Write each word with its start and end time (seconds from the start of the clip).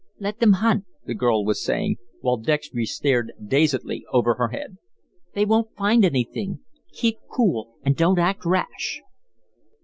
"Let 0.19 0.39
them 0.39 0.53
hunt," 0.53 0.85
the 1.05 1.13
girl 1.13 1.45
was 1.45 1.63
saying, 1.63 1.97
while 2.21 2.37
Dextry 2.37 2.85
stared 2.87 3.33
dazedly 3.47 4.03
over 4.11 4.33
her 4.33 4.47
head. 4.47 4.77
"They 5.35 5.45
won't 5.45 5.75
find 5.75 6.03
anything. 6.03 6.61
Keep 6.91 7.17
cool 7.31 7.75
and 7.85 7.95
don't 7.95 8.17
act 8.17 8.43
rash." 8.43 9.03